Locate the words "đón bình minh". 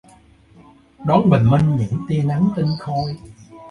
1.05-1.75